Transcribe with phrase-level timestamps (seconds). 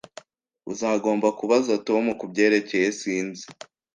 [0.71, 2.87] Uzagomba kubaza Tom kubyerekeye.
[2.99, 3.45] Sinzi